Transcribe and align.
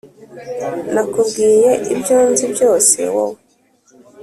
nakubwiye 0.93 1.71
ibyo 1.93 2.17
nzi 2.29 2.45
byose 2.53 2.99
wowe 3.15 3.39